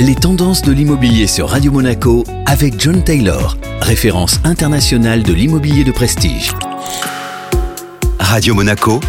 Les 0.00 0.14
tendances 0.14 0.62
de 0.62 0.70
l'immobilier 0.70 1.26
sur 1.26 1.48
Radio 1.48 1.72
Monaco 1.72 2.24
avec 2.46 2.80
John 2.80 3.02
Taylor, 3.02 3.56
référence 3.80 4.38
internationale 4.44 5.24
de 5.24 5.32
l'immobilier 5.32 5.82
de 5.82 5.90
prestige. 5.90 6.52
Radio 8.20 8.54
Monaco, 8.54 9.00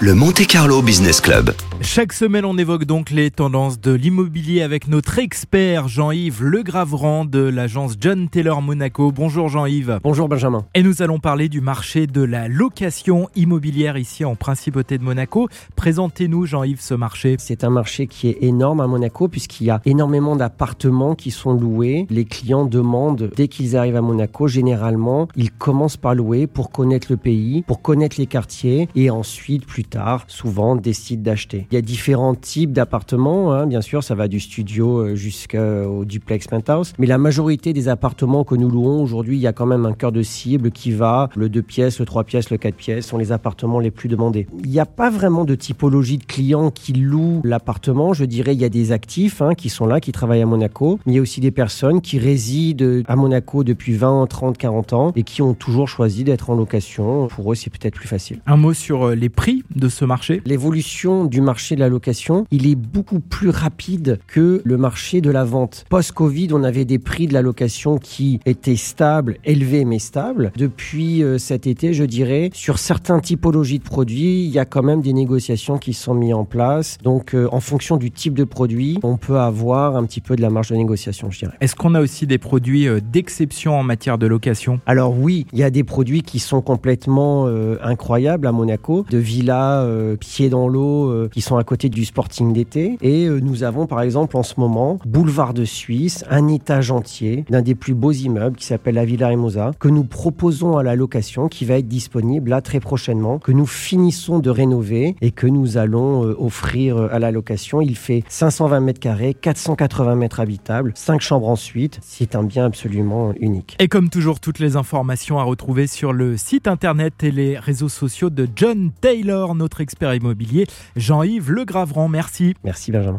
le 0.00 0.14
Monte 0.14 0.46
Carlo 0.46 0.82
Business 0.82 1.22
Club. 1.22 1.54
Chaque 1.82 2.12
semaine, 2.12 2.44
on 2.44 2.58
évoque 2.58 2.84
donc 2.84 3.10
les 3.10 3.30
tendances 3.30 3.80
de 3.80 3.92
l'immobilier 3.92 4.62
avec 4.62 4.88
notre 4.88 5.18
expert 5.18 5.88
Jean-Yves 5.88 6.42
Legravrand 6.42 7.24
de 7.24 7.38
l'agence 7.38 7.96
John 8.00 8.28
Taylor 8.28 8.60
Monaco. 8.60 9.12
Bonjour 9.12 9.48
Jean-Yves. 9.48 10.00
Bonjour 10.02 10.28
Benjamin. 10.28 10.64
Et 10.74 10.82
nous 10.82 11.00
allons 11.00 11.18
parler 11.18 11.48
du 11.48 11.60
marché 11.60 12.06
de 12.06 12.22
la 12.22 12.48
location 12.48 13.28
immobilière 13.34 13.96
ici 13.96 14.24
en 14.24 14.36
Principauté 14.36 14.98
de 14.98 15.04
Monaco. 15.04 15.48
Présentez-nous 15.74 16.46
Jean-Yves 16.46 16.80
ce 16.80 16.94
marché. 16.94 17.36
C'est 17.38 17.64
un 17.64 17.70
marché 17.70 18.06
qui 18.06 18.28
est 18.28 18.42
énorme 18.42 18.80
à 18.80 18.86
Monaco 18.86 19.28
puisqu'il 19.28 19.66
y 19.66 19.70
a 19.70 19.80
énormément 19.84 20.36
d'appartements 20.36 21.14
qui 21.14 21.30
sont 21.30 21.52
loués. 21.52 22.06
Les 22.10 22.24
clients 22.24 22.66
demandent 22.66 23.30
dès 23.36 23.48
qu'ils 23.48 23.76
arrivent 23.76 23.96
à 23.96 24.02
Monaco, 24.02 24.48
généralement, 24.48 25.28
ils 25.36 25.52
commencent 25.52 25.96
par 25.96 26.14
louer 26.14 26.46
pour 26.46 26.70
connaître 26.70 27.08
le 27.10 27.16
pays, 27.16 27.62
pour 27.66 27.80
connaître 27.80 28.16
les 28.18 28.26
quartiers 28.26 28.88
et 28.94 29.08
ensuite, 29.10 29.66
plus 29.66 29.84
tard, 29.84 30.24
souvent 30.26 30.76
décident 30.76 31.22
d'acheter. 31.22 31.65
Il 31.70 31.74
y 31.74 31.78
a 31.78 31.82
différents 31.82 32.34
types 32.34 32.72
d'appartements, 32.72 33.52
hein. 33.52 33.66
bien 33.66 33.80
sûr, 33.80 34.04
ça 34.04 34.14
va 34.14 34.28
du 34.28 34.40
studio 34.40 34.98
euh, 34.98 35.14
jusqu'au 35.14 36.04
duplex 36.04 36.46
penthouse, 36.46 36.92
mais 36.98 37.06
la 37.06 37.18
majorité 37.18 37.72
des 37.72 37.88
appartements 37.88 38.44
que 38.44 38.54
nous 38.54 38.70
louons 38.70 39.02
aujourd'hui, 39.02 39.36
il 39.36 39.40
y 39.40 39.46
a 39.46 39.52
quand 39.52 39.66
même 39.66 39.84
un 39.84 39.92
cœur 39.92 40.12
de 40.12 40.22
cible 40.22 40.70
qui 40.70 40.92
va, 40.92 41.28
le 41.34 41.48
2 41.48 41.62
pièces, 41.62 41.98
le 41.98 42.06
3 42.06 42.24
pièces, 42.24 42.50
le 42.50 42.58
4 42.58 42.74
pièces 42.74 43.06
sont 43.06 43.18
les 43.18 43.32
appartements 43.32 43.80
les 43.80 43.90
plus 43.90 44.08
demandés. 44.08 44.46
Il 44.62 44.70
n'y 44.70 44.78
a 44.78 44.86
pas 44.86 45.10
vraiment 45.10 45.44
de 45.44 45.54
typologie 45.54 46.18
de 46.18 46.24
clients 46.24 46.70
qui 46.70 46.92
louent 46.92 47.40
l'appartement, 47.44 48.12
je 48.12 48.24
dirais 48.24 48.54
il 48.54 48.60
y 48.60 48.64
a 48.64 48.68
des 48.68 48.92
actifs 48.92 49.42
hein, 49.42 49.54
qui 49.54 49.68
sont 49.68 49.86
là, 49.86 50.00
qui 50.00 50.12
travaillent 50.12 50.42
à 50.42 50.46
Monaco, 50.46 51.00
mais 51.04 51.14
il 51.14 51.16
y 51.16 51.18
a 51.18 51.22
aussi 51.22 51.40
des 51.40 51.50
personnes 51.50 52.00
qui 52.00 52.18
résident 52.18 53.02
à 53.08 53.16
Monaco 53.16 53.64
depuis 53.64 53.94
20, 53.94 54.26
30, 54.26 54.56
40 54.56 54.92
ans 54.92 55.12
et 55.16 55.24
qui 55.24 55.42
ont 55.42 55.54
toujours 55.54 55.88
choisi 55.88 56.24
d'être 56.24 56.50
en 56.50 56.54
location. 56.54 57.28
Pour 57.28 57.52
eux, 57.52 57.54
c'est 57.54 57.70
peut-être 57.70 57.94
plus 57.94 58.08
facile. 58.08 58.40
Un 58.46 58.56
mot 58.56 58.72
sur 58.72 59.08
euh, 59.08 59.14
les 59.14 59.28
prix 59.28 59.64
de 59.74 59.88
ce 59.88 60.04
marché? 60.04 60.42
L'évolution 60.44 61.24
du 61.24 61.40
marché 61.40 61.55
de 61.56 61.80
la 61.80 61.88
location, 61.88 62.46
il 62.50 62.66
est 62.66 62.74
beaucoup 62.74 63.20
plus 63.20 63.50
rapide 63.50 64.18
que 64.26 64.60
le 64.64 64.76
marché 64.76 65.20
de 65.20 65.30
la 65.30 65.44
vente. 65.44 65.84
Post-Covid, 65.88 66.48
on 66.52 66.62
avait 66.62 66.84
des 66.84 66.98
prix 66.98 67.26
de 67.26 67.32
la 67.32 67.42
location 67.42 67.98
qui 67.98 68.40
étaient 68.46 68.76
stables, 68.76 69.38
élevés 69.44 69.84
mais 69.84 69.98
stables. 69.98 70.52
Depuis 70.56 71.22
euh, 71.22 71.38
cet 71.38 71.66
été, 71.66 71.94
je 71.94 72.04
dirais, 72.04 72.50
sur 72.52 72.78
certaines 72.78 73.20
typologies 73.20 73.78
de 73.78 73.84
produits, 73.84 74.44
il 74.44 74.50
y 74.50 74.58
a 74.58 74.64
quand 74.64 74.82
même 74.82 75.00
des 75.00 75.12
négociations 75.12 75.78
qui 75.78 75.92
sont 75.92 76.14
mises 76.14 76.34
en 76.34 76.44
place. 76.44 76.98
Donc, 77.02 77.34
euh, 77.34 77.48
en 77.52 77.60
fonction 77.60 77.96
du 77.96 78.10
type 78.10 78.34
de 78.34 78.44
produit, 78.44 78.98
on 79.02 79.16
peut 79.16 79.38
avoir 79.38 79.96
un 79.96 80.04
petit 80.04 80.20
peu 80.20 80.36
de 80.36 80.42
la 80.42 80.50
marge 80.50 80.70
de 80.70 80.76
négociation, 80.76 81.30
je 81.30 81.40
dirais. 81.40 81.54
Est-ce 81.60 81.74
qu'on 81.74 81.94
a 81.94 82.00
aussi 82.00 82.26
des 82.26 82.38
produits 82.38 82.88
euh, 82.88 83.00
d'exception 83.00 83.78
en 83.78 83.82
matière 83.82 84.18
de 84.18 84.26
location? 84.26 84.80
Alors 84.86 85.18
oui, 85.18 85.46
il 85.52 85.58
y 85.58 85.62
a 85.62 85.70
des 85.70 85.84
produits 85.84 86.22
qui 86.22 86.38
sont 86.38 86.60
complètement 86.60 87.46
incroyables 87.82 88.46
à 88.46 88.52
Monaco, 88.52 89.04
de 89.08 89.18
villas 89.18 89.86
pieds 90.18 90.48
dans 90.48 90.68
l'eau 90.68 91.28
qui 91.28 91.40
sont 91.40 91.45
à 91.54 91.64
côté 91.64 91.88
du 91.88 92.04
Sporting 92.04 92.52
d'été. 92.52 92.98
Et 93.00 93.26
euh, 93.26 93.38
nous 93.40 93.62
avons 93.62 93.86
par 93.86 94.00
exemple 94.00 94.36
en 94.36 94.42
ce 94.42 94.58
moment, 94.58 94.98
boulevard 95.06 95.54
de 95.54 95.64
Suisse, 95.64 96.24
un 96.28 96.48
étage 96.48 96.90
entier 96.90 97.44
d'un 97.48 97.62
des 97.62 97.74
plus 97.74 97.94
beaux 97.94 98.12
immeubles 98.12 98.56
qui 98.56 98.66
s'appelle 98.66 98.96
la 98.96 99.04
Villa 99.04 99.30
Hermosa, 99.30 99.70
que 99.78 99.88
nous 99.88 100.04
proposons 100.04 100.76
à 100.76 100.82
la 100.82 100.96
location, 100.96 101.48
qui 101.48 101.64
va 101.64 101.78
être 101.78 101.86
disponible 101.86 102.50
là 102.50 102.60
très 102.60 102.80
prochainement, 102.80 103.38
que 103.38 103.52
nous 103.52 103.66
finissons 103.66 104.40
de 104.40 104.50
rénover 104.50 105.14
et 105.20 105.30
que 105.30 105.46
nous 105.46 105.76
allons 105.76 106.24
euh, 106.24 106.36
offrir 106.38 106.96
euh, 106.96 107.08
à 107.12 107.18
la 107.18 107.30
location. 107.30 107.80
Il 107.80 107.96
fait 107.96 108.24
520 108.28 108.80
mètres 108.80 109.00
carrés, 109.00 109.34
480 109.34 110.16
mètres 110.16 110.40
habitables, 110.40 110.92
5 110.96 111.20
chambres 111.20 111.48
en 111.48 111.56
suite. 111.56 112.00
C'est 112.02 112.34
un 112.34 112.42
bien 112.42 112.64
absolument 112.64 113.32
unique. 113.38 113.76
Et 113.78 113.88
comme 113.88 114.08
toujours, 114.08 114.40
toutes 114.40 114.58
les 114.58 114.76
informations 114.76 115.38
à 115.38 115.44
retrouver 115.44 115.86
sur 115.86 116.12
le 116.12 116.36
site 116.36 116.66
internet 116.66 117.22
et 117.22 117.30
les 117.30 117.58
réseaux 117.58 117.88
sociaux 117.88 118.30
de 118.30 118.48
John 118.56 118.90
Taylor, 119.00 119.54
notre 119.54 119.80
expert 119.80 120.14
immobilier, 120.14 120.66
Jean-Yves 120.96 121.35
le 121.40 121.64
Graveran. 121.64 122.08
Merci. 122.08 122.54
Merci 122.64 122.92
Benjamin. 122.92 123.18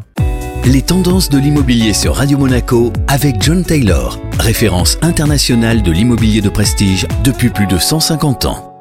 Les 0.64 0.82
tendances 0.82 1.30
de 1.30 1.38
l'immobilier 1.38 1.94
sur 1.94 2.16
Radio 2.16 2.36
Monaco 2.36 2.92
avec 3.06 3.40
John 3.40 3.64
Taylor, 3.64 4.18
référence 4.38 4.98
internationale 5.02 5.82
de 5.82 5.90
l'immobilier 5.90 6.42
de 6.42 6.50
prestige 6.50 7.06
depuis 7.24 7.48
plus 7.48 7.66
de 7.66 7.78
150 7.78 8.44
ans. 8.44 8.77